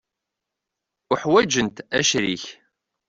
[1.11, 2.43] Uḥwaǧent acrik.